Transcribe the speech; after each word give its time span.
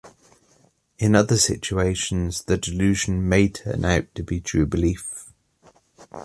In 0.97 1.13
other 1.13 1.37
situations 1.37 2.45
the 2.45 2.57
delusion 2.57 3.29
may 3.29 3.49
turn 3.49 3.85
out 3.85 4.05
to 4.15 4.23
be 4.23 4.41
true 4.41 4.65
belief. 4.65 5.31